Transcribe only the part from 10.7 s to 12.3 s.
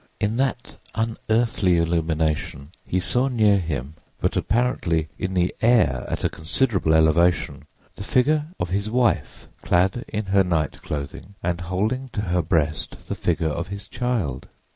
clothing and holding to